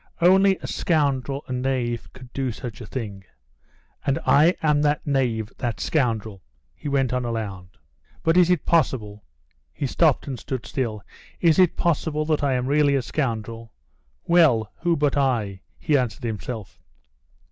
"Only 0.19 0.57
a 0.57 0.65
scoundrel, 0.65 1.43
a 1.45 1.53
knave, 1.53 2.11
could 2.11 2.33
do 2.33 2.51
such 2.51 2.81
a 2.81 2.87
thing. 2.87 3.23
And 4.03 4.17
I 4.25 4.55
am 4.63 4.81
that 4.81 5.05
knave, 5.05 5.51
that 5.59 5.79
scoundrel!" 5.79 6.41
He 6.73 6.89
went 6.89 7.13
on 7.13 7.23
aloud: 7.23 7.77
"But 8.23 8.35
is 8.35 8.49
it 8.49 8.65
possible?" 8.65 9.23
he 9.71 9.85
stopped 9.85 10.25
and 10.25 10.39
stood 10.39 10.65
still 10.65 11.03
"is 11.39 11.59
it 11.59 11.77
possible 11.77 12.25
that 12.25 12.43
I 12.43 12.53
am 12.53 12.65
really 12.65 12.95
a 12.95 13.03
scoundrel?... 13.03 13.73
Well, 14.25 14.71
who 14.79 14.97
but 14.97 15.17
I?" 15.17 15.61
he 15.77 15.95
answered 15.99 16.23
himself. 16.23 16.79